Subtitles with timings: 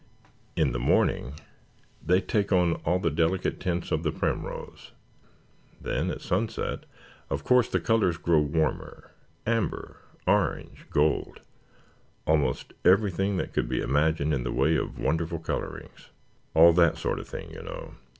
[0.55, 1.35] In the morning
[2.03, 4.93] they take on all the delicate tints of the primrose.
[5.79, 6.85] Then at sunset
[7.29, 9.11] of course the colors grow warmer
[9.45, 11.41] amber, orange, gold
[12.25, 16.09] almost everything that could be imagined in the way of wonderful colorings.
[16.55, 17.93] All that sort of thing, you know.